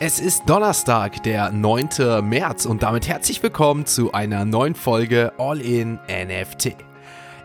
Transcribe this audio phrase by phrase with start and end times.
[0.00, 1.88] Es ist Donnerstag, der 9.
[2.22, 6.76] März und damit herzlich willkommen zu einer neuen Folge All in NFT.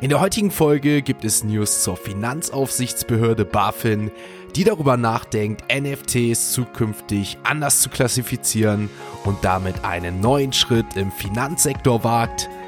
[0.02, 4.12] In der heutigen Folge gibt es News zur Finanzaufsichtsbehörde BaFin,
[4.56, 8.92] die darüber nachdenkt, NFTs zukünftig anders zu klassifizieren
[9.26, 12.52] und damit einen neuen Schritt im Finanzsektor wagt–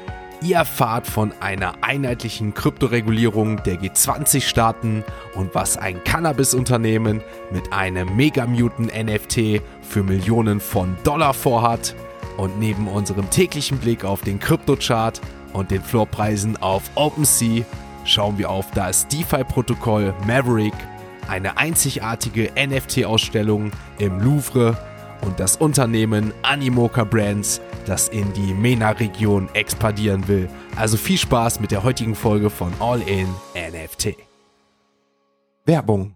[0.42, 5.02] Ihr erfahrt von einer einheitlichen Kryptoregulierung der G20-Staaten
[5.34, 11.94] und was ein Cannabis-Unternehmen mit einem Megamutant-NFT für Millionen von Dollar vorhat.
[12.36, 15.22] Und neben unserem täglichen Blick auf den Kryptochart
[15.54, 17.64] und den Floorpreisen auf OpenSea
[18.04, 20.74] schauen wir auf das DeFi-Protokoll Maverick,
[21.28, 24.76] eine einzigartige NFT-Ausstellung im Louvre
[25.22, 30.48] und das Unternehmen Animoca Brands, das in die MENA-Region expandieren will.
[30.76, 34.16] Also viel Spaß mit der heutigen Folge von All in NFT.
[35.64, 36.15] Werbung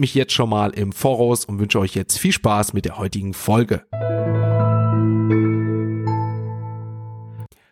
[0.01, 3.33] mich jetzt schon mal im Voraus und wünsche euch jetzt viel Spaß mit der heutigen
[3.33, 3.85] Folge.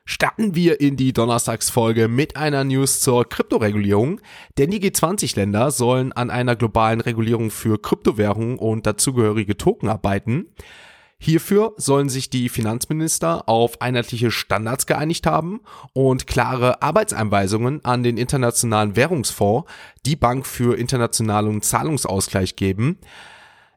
[0.05, 4.21] Starten wir in die Donnerstagsfolge mit einer News zur Kryptoregulierung,
[4.57, 10.47] denn die G20-Länder sollen an einer globalen Regulierung für Kryptowährungen und dazugehörige Token arbeiten.
[11.21, 15.59] Hierfür sollen sich die Finanzminister auf einheitliche Standards geeinigt haben
[15.91, 19.69] und klare Arbeitseinweisungen an den Internationalen Währungsfonds,
[20.05, 22.99] die Bank für internationalen Zahlungsausgleich geben.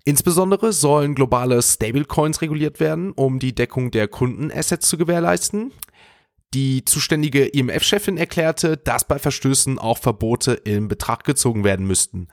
[0.04, 5.72] Insbesondere sollen globale Stablecoins reguliert werden, um die Deckung der Kundenassets zu gewährleisten.
[6.54, 12.28] Die zuständige IMF-Chefin erklärte, dass bei Verstößen auch Verbote in Betracht gezogen werden müssten.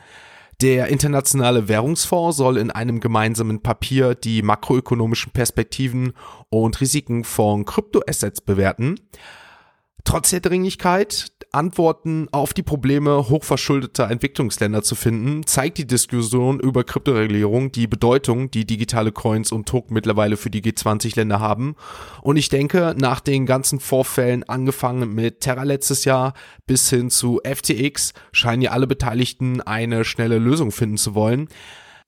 [0.61, 6.11] Der Internationale Währungsfonds soll in einem gemeinsamen Papier die makroökonomischen Perspektiven
[6.49, 8.99] und Risiken von Kryptoassets bewerten.
[10.03, 16.83] Trotz der Dringlichkeit, Antworten auf die Probleme hochverschuldeter Entwicklungsländer zu finden, zeigt die Diskussion über
[16.83, 21.75] Kryptoregulierung die Bedeutung, die digitale Coins und Token mittlerweile für die G20-Länder haben.
[22.21, 26.33] Und ich denke, nach den ganzen Vorfällen, angefangen mit Terra letztes Jahr
[26.67, 31.49] bis hin zu FTX, scheinen ja alle Beteiligten eine schnelle Lösung finden zu wollen.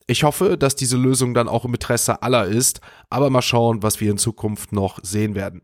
[0.06, 4.02] Ich hoffe, dass diese Lösung dann auch im Interesse aller ist, aber mal schauen, was
[4.02, 5.62] wir in Zukunft noch sehen werden.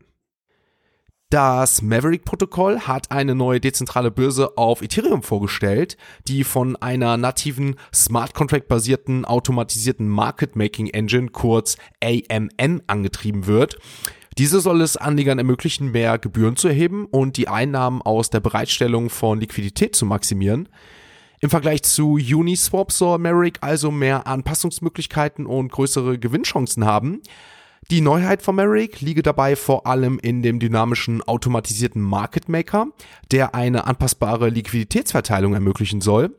[1.30, 8.32] Das Maverick-Protokoll hat eine neue dezentrale Börse auf Ethereum vorgestellt, die von einer nativen Smart
[8.32, 13.76] Contract-basierten automatisierten Market Making Engine, kurz AMN, angetrieben wird.
[14.38, 19.10] Diese soll es Anlegern ermöglichen, mehr Gebühren zu erheben und die Einnahmen aus der Bereitstellung
[19.10, 20.70] von Liquidität zu maximieren.
[21.40, 27.20] Im Vergleich zu Uniswap soll Maverick also mehr Anpassungsmöglichkeiten und größere Gewinnchancen haben.
[27.90, 32.88] Die Neuheit von Merrick liege dabei vor allem in dem dynamischen automatisierten Market Maker,
[33.32, 36.38] der eine anpassbare Liquiditätsverteilung ermöglichen soll.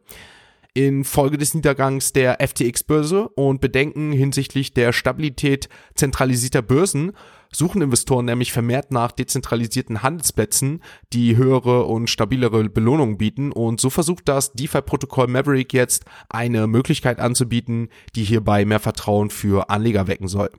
[0.75, 7.13] Infolge des Niedergangs der FTX-Börse und Bedenken hinsichtlich der Stabilität zentralisierter Börsen
[7.51, 10.83] suchen Investoren nämlich vermehrt nach dezentralisierten Handelsplätzen,
[11.13, 17.19] die höhere und stabilere Belohnungen bieten und so versucht das DeFi-Protokoll Maverick jetzt eine Möglichkeit
[17.19, 20.51] anzubieten, die hierbei mehr Vertrauen für Anleger wecken soll.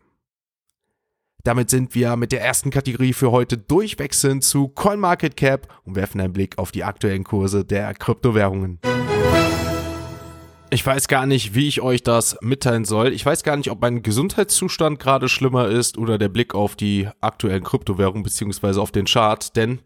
[1.44, 6.32] Damit sind wir mit der ersten Kategorie für heute durchwechseln zu CoinMarketCap und werfen einen
[6.32, 8.78] Blick auf die aktuellen Kurse der Kryptowährungen.
[10.72, 13.12] Ich weiß gar nicht, wie ich euch das mitteilen soll.
[13.12, 17.08] Ich weiß gar nicht, ob mein Gesundheitszustand gerade schlimmer ist oder der Blick auf die
[17.20, 19.80] aktuellen Kryptowährungen beziehungsweise auf den Chart, denn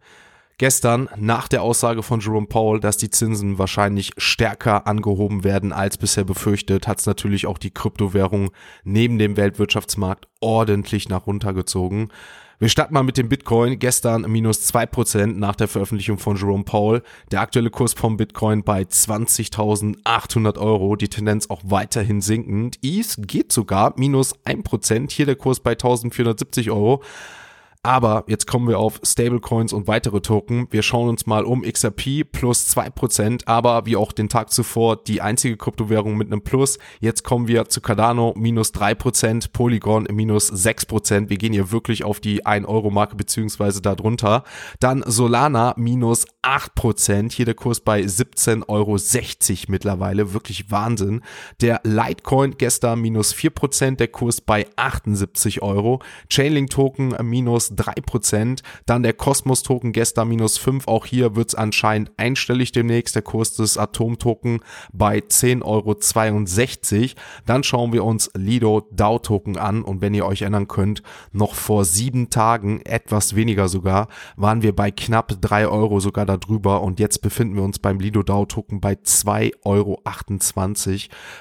[0.59, 5.99] Gestern, nach der Aussage von Jerome Powell, dass die Zinsen wahrscheinlich stärker angehoben werden als
[5.99, 8.51] bisher befürchtet, hat es natürlich auch die Kryptowährung
[8.85, 12.13] neben dem Weltwirtschaftsmarkt ordentlich nach runtergezogen.
[12.61, 13.81] Wir starten mal mit dem Bitcoin.
[13.81, 17.03] Gestern minus zwei Prozent nach der Veröffentlichung von Jerome Powell.
[17.33, 20.95] Der aktuelle Kurs vom Bitcoin bei 20.800 Euro.
[20.95, 22.79] Die Tendenz auch weiterhin sinkend.
[22.81, 25.11] ETH geht sogar minus ein Prozent.
[25.11, 27.03] Hier der Kurs bei 1.470 Euro.
[27.85, 30.69] Aber jetzt kommen wir auf Stablecoins und weitere Token.
[30.71, 34.97] Wir schauen uns mal um XRP plus zwei Prozent, aber wie auch den Tag zuvor
[34.97, 36.79] die einzige Kryptowährung mit einem Plus.
[37.01, 41.29] Jetzt kommen wir zu Cardano minus drei Prozent, Polygon minus sechs Prozent.
[41.29, 44.45] Wir gehen hier wirklich auf die 1-Euro-Marke beziehungsweise darunter.
[44.81, 47.35] Dann Solana minus acht Prozent.
[47.35, 48.97] Hier der Kurs bei 17,60 Euro
[49.69, 50.33] mittlerweile.
[50.33, 51.21] Wirklich Wahnsinn.
[51.61, 56.01] Der Litecoin gestern minus vier Prozent, der Kurs bei 78 Euro.
[56.31, 57.15] Chainlink Token
[57.75, 58.63] minus 3%.
[58.87, 60.89] Dann der Cosmos Token gestern minus 5.
[60.89, 63.15] Auch hier wird es anscheinend einstellig demnächst.
[63.15, 64.61] Der Kurs des Atom-Token
[64.93, 67.15] bei 10,62 Euro.
[67.47, 69.83] Dann schauen wir uns Lido DAO Token an.
[69.83, 74.75] Und wenn ihr euch erinnern könnt, noch vor sieben Tagen, etwas weniger sogar, waren wir
[74.75, 76.83] bei knapp 3 Euro sogar darüber.
[76.83, 80.03] Und jetzt befinden wir uns beim Lido DAO Token bei 2,28 Euro.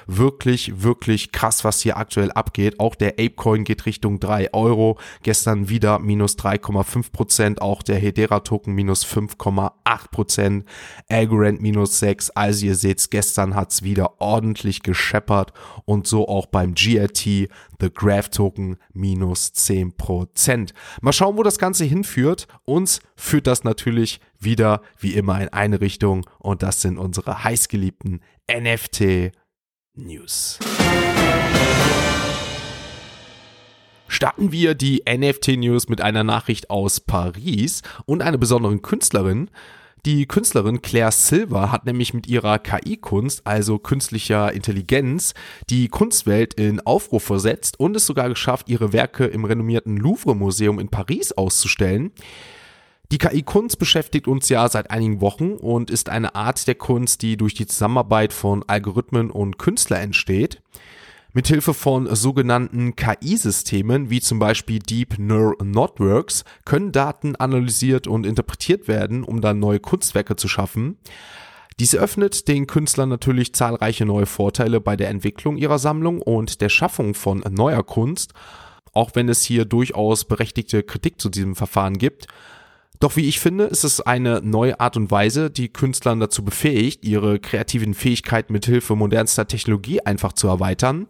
[0.06, 2.80] Wirklich, wirklich krass, was hier aktuell abgeht.
[2.80, 4.98] Auch der Apecoin geht Richtung 3 Euro.
[5.22, 10.64] Gestern wieder minus minus 3,5 Prozent, auch der Hedera Token minus 5,8 Prozent,
[11.10, 12.30] Algorand minus 6.
[12.30, 15.52] Also ihr seht, gestern hat's wieder ordentlich gescheppert
[15.84, 20.72] und so auch beim GRT, The Graph Token minus 10 Prozent.
[21.02, 22.48] Mal schauen, wo das Ganze hinführt.
[22.64, 28.22] Uns führt das natürlich wieder wie immer in eine Richtung und das sind unsere heißgeliebten
[28.50, 29.32] NFT
[29.94, 30.58] News
[34.08, 39.50] starten wir die NFT-News mit einer Nachricht aus Paris und einer besonderen Künstlerin.
[40.06, 45.32] Die Künstlerin Claire Silver hat nämlich mit ihrer KI-Kunst, also künstlicher Intelligenz,
[45.70, 50.90] die Kunstwelt in Aufruf versetzt und es sogar geschafft, ihre Werke im renommierten Louvre-Museum in
[50.90, 52.12] Paris auszustellen.
[53.12, 57.38] Die KI-Kunst beschäftigt uns ja seit einigen Wochen und ist eine Art der Kunst, die
[57.38, 60.60] durch die Zusammenarbeit von Algorithmen und Künstlern entsteht.
[61.36, 68.86] Mithilfe von sogenannten KI-Systemen wie zum Beispiel Deep Neural Networks können Daten analysiert und interpretiert
[68.86, 70.96] werden, um dann neue Kunstwerke zu schaffen.
[71.80, 76.68] Dies eröffnet den Künstlern natürlich zahlreiche neue Vorteile bei der Entwicklung ihrer Sammlung und der
[76.68, 78.32] Schaffung von neuer Kunst,
[78.92, 82.28] auch wenn es hier durchaus berechtigte Kritik zu diesem Verfahren gibt.
[83.00, 87.04] Doch wie ich finde, ist es eine neue Art und Weise, die Künstlern dazu befähigt,
[87.04, 91.06] ihre kreativen Fähigkeiten mit Hilfe modernster Technologie einfach zu erweitern.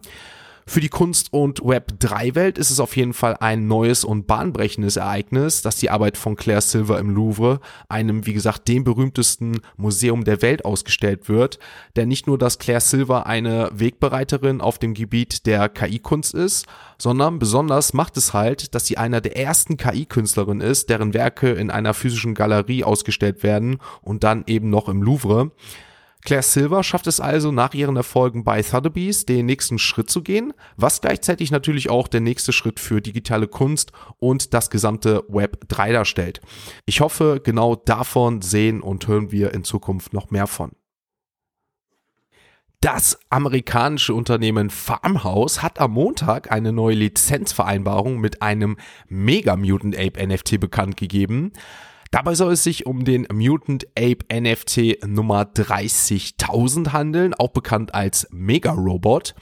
[0.67, 5.61] Für die Kunst- und Web3-Welt ist es auf jeden Fall ein neues und bahnbrechendes Ereignis,
[5.61, 10.41] dass die Arbeit von Claire Silver im Louvre, einem, wie gesagt, dem berühmtesten Museum der
[10.41, 11.59] Welt ausgestellt wird.
[11.95, 16.65] Denn nicht nur, dass Claire Silver eine Wegbereiterin auf dem Gebiet der KI-Kunst ist,
[16.97, 21.69] sondern besonders macht es halt, dass sie einer der ersten KI-Künstlerinnen ist, deren Werke in
[21.69, 25.51] einer physischen Galerie ausgestellt werden und dann eben noch im Louvre.
[26.25, 30.53] Claire Silver schafft es also nach ihren Erfolgen bei Sotheby's den nächsten Schritt zu gehen,
[30.75, 35.91] was gleichzeitig natürlich auch der nächste Schritt für digitale Kunst und das gesamte Web 3
[35.93, 36.41] darstellt.
[36.85, 40.71] Ich hoffe, genau davon sehen und hören wir in Zukunft noch mehr von.
[42.81, 48.77] Das amerikanische Unternehmen Farmhouse hat am Montag eine neue Lizenzvereinbarung mit einem
[49.07, 51.53] Mega Mutant Ape NFT bekannt gegeben.
[52.15, 58.25] Dabei soll es sich um den Mutant Ape NFT Nummer 30.000 handeln, auch bekannt als
[58.31, 59.35] Mega Robot.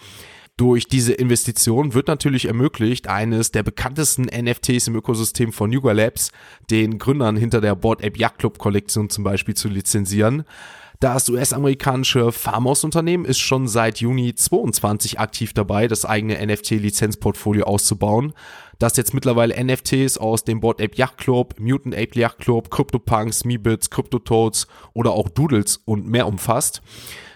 [0.58, 6.32] Durch diese Investition wird natürlich ermöglicht, eines der bekanntesten NFTs im Ökosystem von Yuga Labs,
[6.72, 10.44] den Gründern hinter der Board Ape Yacht Club Kollektion zum Beispiel zu lizenzieren.
[11.04, 18.32] Das US-amerikanische Farmhouse-Unternehmen ist schon seit Juni 22 aktiv dabei, das eigene NFT-Lizenzportfolio auszubauen,
[18.80, 23.44] das jetzt mittlerweile NFTs aus dem Board Ape Yacht Club, Mutant Ape Yacht Club, CryptoPunks,
[23.44, 26.82] Meebits, CryptoToads oder auch Doodles und mehr umfasst.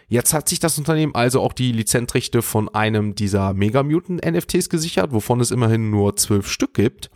[0.08, 4.69] Jetzt hat sich das Unternehmen also auch die Lizenzrechte von einem dieser Mega Mutant NFTs
[4.69, 7.09] gesichert, wovon es immerhin nur zwölf Stück gibt.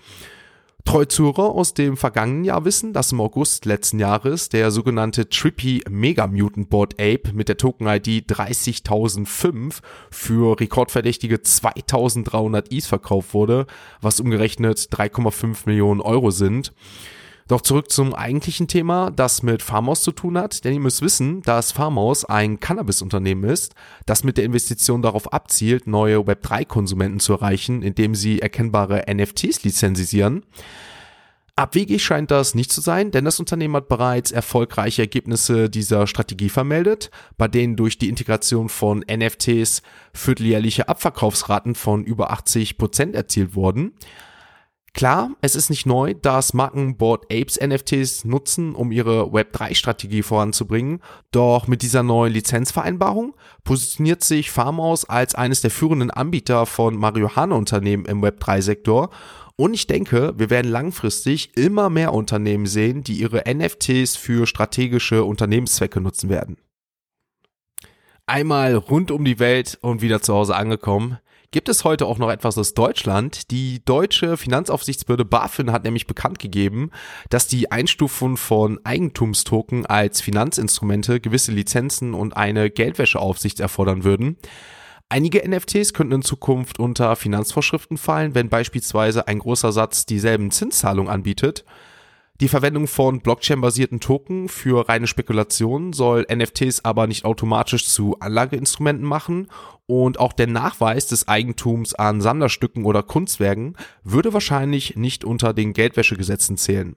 [0.85, 6.27] Treuzuhörer aus dem vergangenen Jahr wissen, dass im August letzten Jahres der sogenannte Trippy Mega
[6.27, 13.67] Mutant Board Ape mit der Token-ID 30.005 für rekordverdächtige 2300 ETH verkauft wurde,
[14.01, 16.73] was umgerechnet 3,5 Millionen Euro sind.
[17.51, 21.41] Doch zurück zum eigentlichen Thema, das mit Farmhaus zu tun hat, denn ihr müsst wissen,
[21.41, 27.81] dass Farmhaus ein Cannabis-Unternehmen ist, das mit der Investition darauf abzielt, neue Web3-Konsumenten zu erreichen,
[27.81, 30.45] indem sie erkennbare NFTs lizenzisieren.
[31.57, 36.47] Abwegig scheint das nicht zu sein, denn das Unternehmen hat bereits erfolgreiche Ergebnisse dieser Strategie
[36.47, 39.81] vermeldet, bei denen durch die Integration von NFTs
[40.13, 43.91] vierteljährliche Abverkaufsraten von über 80 Prozent erzielt wurden.
[44.93, 50.99] Klar, es ist nicht neu, dass Marken Board Apes NFTs nutzen, um ihre Web3-Strategie voranzubringen.
[51.31, 53.33] Doch mit dieser neuen Lizenzvereinbarung
[53.63, 59.11] positioniert sich Farmhouse als eines der führenden Anbieter von Marihuana-Unternehmen im Web3-Sektor.
[59.55, 65.23] Und ich denke, wir werden langfristig immer mehr Unternehmen sehen, die ihre NFTs für strategische
[65.23, 66.57] Unternehmenszwecke nutzen werden.
[68.25, 71.17] Einmal rund um die Welt und wieder zu Hause angekommen
[71.51, 73.51] gibt es heute auch noch etwas aus Deutschland.
[73.51, 76.91] Die deutsche Finanzaufsichtsbehörde BaFin hat nämlich bekannt gegeben,
[77.29, 84.37] dass die Einstufung von Eigentumstoken als Finanzinstrumente gewisse Lizenzen und eine Geldwäscheaufsicht erfordern würden.
[85.09, 91.11] Einige NFTs könnten in Zukunft unter Finanzvorschriften fallen, wenn beispielsweise ein großer Satz dieselben Zinszahlungen
[91.11, 91.65] anbietet.
[92.41, 99.05] Die Verwendung von Blockchain-basierten Token für reine Spekulationen soll NFTs aber nicht automatisch zu Anlageinstrumenten
[99.05, 99.47] machen
[99.85, 105.73] und auch der Nachweis des Eigentums an Sammlerstücken oder Kunstwerken würde wahrscheinlich nicht unter den
[105.73, 106.95] Geldwäschegesetzen zählen.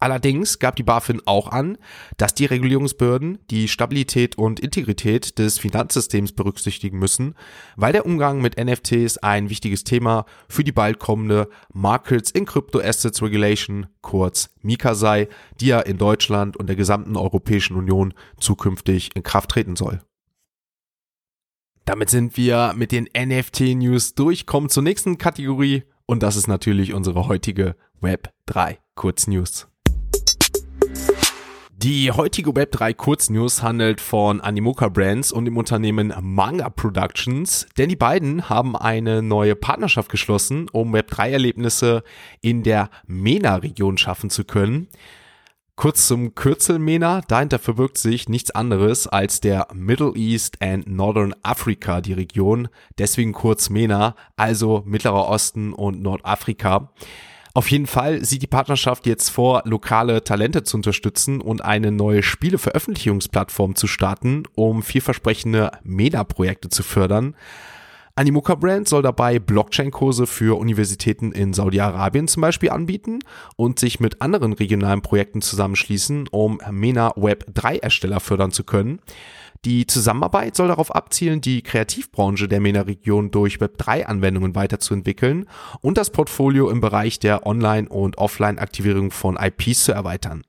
[0.00, 1.76] Allerdings gab die BaFin auch an,
[2.16, 7.34] dass die Regulierungsbehörden die Stabilität und Integrität des Finanzsystems berücksichtigen müssen,
[7.74, 12.78] weil der Umgang mit NFTs ein wichtiges Thema für die bald kommende Markets in Crypto
[12.78, 15.28] Assets Regulation, kurz MiCA sei,
[15.60, 20.00] die ja in Deutschland und der gesamten Europäischen Union zukünftig in Kraft treten soll.
[21.86, 26.94] Damit sind wir mit den NFT-News durch, kommen zur nächsten Kategorie und das ist natürlich
[26.94, 29.67] unsere heutige Web 3 Kurznews.
[31.80, 37.94] Die heutige Web3 Kurznews handelt von Animoca Brands und dem Unternehmen Manga Productions, denn die
[37.94, 42.02] beiden haben eine neue Partnerschaft geschlossen, um Web3-Erlebnisse
[42.40, 44.88] in der MENA-Region schaffen zu können.
[45.76, 51.32] Kurz zum Kürzel MENA, dahinter verbirgt sich nichts anderes als der Middle East and Northern
[51.44, 52.66] Africa, die Region,
[52.98, 56.92] deswegen kurz MENA, also Mittlerer Osten und Nordafrika.
[57.58, 62.22] Auf jeden Fall sieht die Partnerschaft jetzt vor, lokale Talente zu unterstützen und eine neue
[62.22, 67.34] Spieleveröffentlichungsplattform zu starten, um vielversprechende MENA-Projekte zu fördern.
[68.14, 73.18] Animoca Brand soll dabei Blockchain-Kurse für Universitäten in Saudi-Arabien zum Beispiel anbieten
[73.56, 79.00] und sich mit anderen regionalen Projekten zusammenschließen, um MENA Web 3 Ersteller fördern zu können.
[79.64, 85.46] Die Zusammenarbeit soll darauf abzielen, die Kreativbranche der MENA-Region durch Web3-Anwendungen weiterzuentwickeln
[85.80, 90.42] und das Portfolio im Bereich der Online- und Offline-Aktivierung von IPs zu erweitern.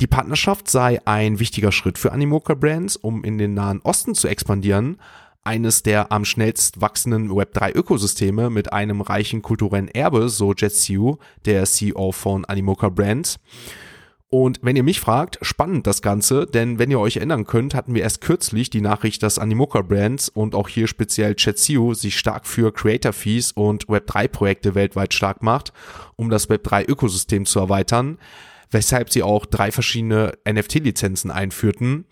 [0.00, 4.28] Die Partnerschaft sei ein wichtiger Schritt für Animoca Brands, um in den Nahen Osten zu
[4.28, 4.98] expandieren,
[5.44, 12.12] eines der am schnellst wachsenden Web3-Ökosysteme mit einem reichen kulturellen Erbe, so Jetsu, der CEO
[12.12, 13.38] von Animoca Brands.
[14.34, 17.94] Und wenn ihr mich fragt, spannend das Ganze, denn wenn ihr euch erinnern könnt, hatten
[17.94, 22.46] wir erst kürzlich die Nachricht, dass Animoca Brands und auch hier speziell Chatsio sich stark
[22.46, 25.74] für Creator Fees und Web3 Projekte weltweit stark macht,
[26.16, 28.16] um das Web3 Ökosystem zu erweitern,
[28.70, 32.06] weshalb sie auch drei verschiedene NFT-Lizenzen einführten.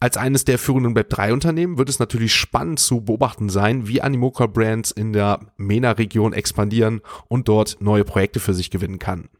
[0.00, 4.90] Als eines der führenden Web3-Unternehmen wird es natürlich spannend zu beobachten sein, wie Animoca Brands
[4.90, 9.30] in der MENA-Region expandieren und dort neue Projekte für sich gewinnen kann.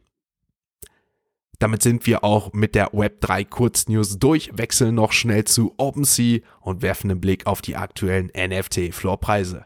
[1.59, 6.81] Damit sind wir auch mit der Web3 Kurznews durch, wechseln noch schnell zu OpenSea und
[6.81, 9.65] werfen einen Blick auf die aktuellen NFT-Floorpreise.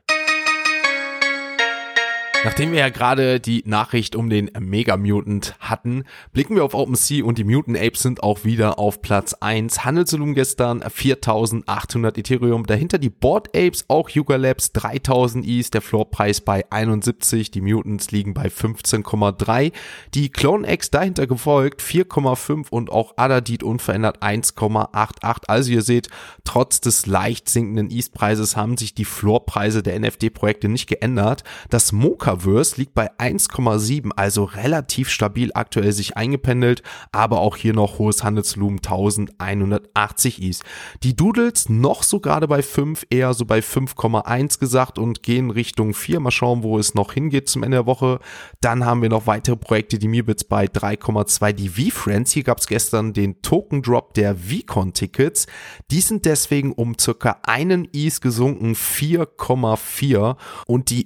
[2.46, 7.24] Nachdem wir ja gerade die Nachricht um den Mega Mutant hatten, blicken wir auf OpenSea
[7.24, 9.86] und die Mutant Apes sind auch wieder auf Platz 1.
[9.86, 12.66] Handelsvolumen gestern 4800 Ethereum.
[12.66, 17.50] Dahinter die Board Apes, auch Yuga Labs 3000 Is, der Floorpreis bei 71.
[17.50, 19.72] Die Mutants liegen bei 15,3.
[20.14, 25.44] Die Clone X dahinter gefolgt 4,5 und auch Adadit unverändert 1,88.
[25.48, 26.10] Also ihr seht,
[26.44, 31.46] trotz des leicht sinkenden East-Preises haben sich die Floorpreise der NFT-Projekte nicht geändert.
[31.70, 37.74] Das Mocha Metaverse liegt bei 1,7, also relativ stabil aktuell sich eingependelt, aber auch hier
[37.74, 40.62] noch hohes Handelsvolumen 1180 Is.
[41.04, 45.94] Die Doodles noch so gerade bei 5, eher so bei 5,1 gesagt und gehen Richtung
[45.94, 46.20] 4.
[46.20, 48.20] Mal schauen, wo es noch hingeht zum Ende der Woche.
[48.62, 51.54] Dann haben wir noch weitere Projekte, die Mirbits bei 3,2.
[51.54, 55.48] Die V-Friends, hier gab es gestern den Token Drop der VCon-Tickets.
[55.92, 60.36] Die sind deswegen um circa einen Is gesunken, 4,4
[60.68, 61.06] und die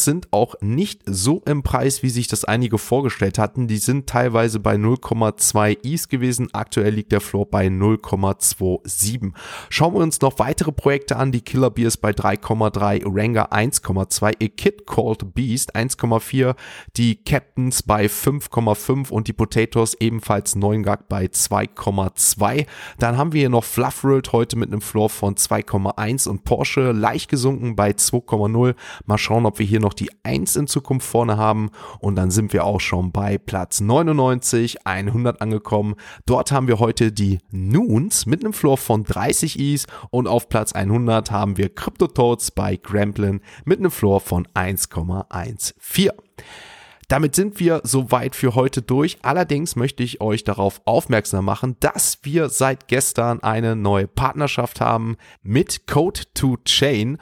[0.00, 3.68] VCon-Tickets sind auch nicht so im Preis, wie sich das einige vorgestellt hatten.
[3.68, 6.48] Die sind teilweise bei 0,2 Is gewesen.
[6.52, 9.32] Aktuell liegt der Floor bei 0,27.
[9.68, 11.32] Schauen wir uns noch weitere Projekte an.
[11.32, 16.54] Die Killer Beers bei 3,3, Ranger 1,2, A Kid Called Beast 1,4,
[16.96, 22.66] die Captains bei 5,5 und die Potatoes ebenfalls 9 Gag bei 2,2.
[22.98, 27.30] Dann haben wir hier noch Fluffworld heute mit einem Floor von 2,1 und Porsche leicht
[27.30, 28.74] gesunken bei 2,0.
[29.06, 32.30] Mal schauen, ob wir hier noch noch die 1 in Zukunft vorne haben und dann
[32.30, 35.96] sind wir auch schon bei Platz 99, 100 angekommen.
[36.26, 40.74] Dort haben wir heute die Noons mit einem Floor von 30 Is und auf Platz
[40.74, 46.10] 100 haben wir CryptoToads bei Gramplin mit einem Floor von 1,14.
[47.08, 49.18] Damit sind wir soweit für heute durch.
[49.22, 55.16] Allerdings möchte ich euch darauf aufmerksam machen, dass wir seit gestern eine neue Partnerschaft haben
[55.42, 57.18] mit Code to Chain.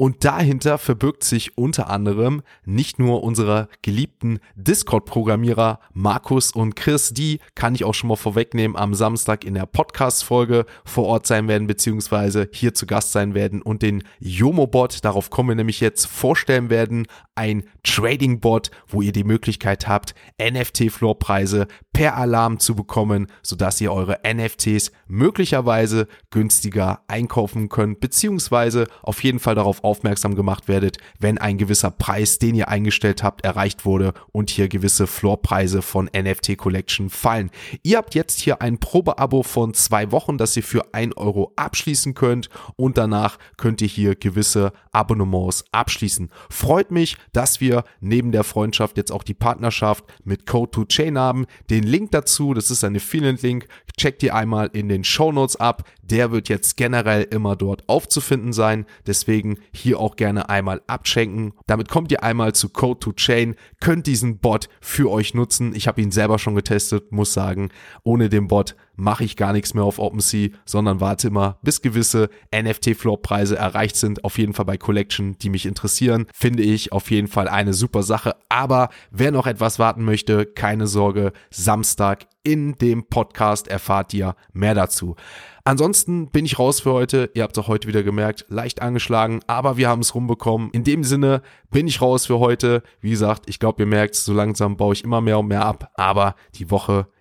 [0.00, 7.38] Und dahinter verbirgt sich unter anderem nicht nur unsere geliebten Discord-Programmierer Markus und Chris, die
[7.54, 11.66] kann ich auch schon mal vorwegnehmen, am Samstag in der Podcast-Folge vor Ort sein werden,
[11.66, 16.70] beziehungsweise hier zu Gast sein werden und den Yomo-Bot, darauf kommen wir nämlich jetzt, vorstellen
[16.70, 17.06] werden.
[17.40, 24.20] Ein Trading-Bot, wo ihr die Möglichkeit habt, NFT-Floorpreise per Alarm zu bekommen, sodass ihr eure
[24.26, 31.56] NFTs möglicherweise günstiger einkaufen könnt, beziehungsweise auf jeden Fall darauf aufmerksam gemacht werdet, wenn ein
[31.56, 37.08] gewisser Preis, den ihr eingestellt habt, erreicht wurde und hier gewisse Floorpreise von NFT Collection
[37.08, 37.50] fallen.
[37.82, 42.12] Ihr habt jetzt hier ein Probeabo von zwei Wochen, das ihr für ein Euro abschließen
[42.12, 46.30] könnt und danach könnt ihr hier gewisse Abonnements abschließen.
[46.50, 51.46] Freut mich, dass wir neben der Freundschaft jetzt auch die Partnerschaft mit Code2Chain haben.
[51.70, 55.84] Den Link dazu, das ist ein Affiliate-Link, checkt ihr einmal in den Show ab.
[56.02, 58.86] Der wird jetzt generell immer dort aufzufinden sein.
[59.06, 61.52] Deswegen hier auch gerne einmal abschenken.
[61.66, 65.74] Damit kommt ihr einmal zu Code to Chain, könnt diesen Bot für euch nutzen.
[65.74, 67.70] Ich habe ihn selber schon getestet, muss sagen,
[68.02, 72.28] ohne den Bot mache ich gar nichts mehr auf OpenSea, sondern warte immer, bis gewisse
[72.54, 74.24] NFT-Floor-Preise erreicht sind.
[74.24, 78.02] Auf jeden Fall bei Collection, die mich interessieren, finde ich auf jeden Fall eine super
[78.02, 78.36] Sache.
[78.48, 84.74] Aber wer noch etwas warten möchte, keine Sorge, Samstag in dem Podcast erfahrt ihr mehr
[84.74, 85.16] dazu.
[85.64, 87.30] Ansonsten bin ich raus für heute.
[87.34, 90.70] Ihr habt es auch heute wieder gemerkt, leicht angeschlagen, aber wir haben es rumbekommen.
[90.70, 92.82] In dem Sinne bin ich raus für heute.
[93.00, 95.90] Wie gesagt, ich glaube, ihr merkt, so langsam baue ich immer mehr und mehr ab,
[95.94, 97.06] aber die Woche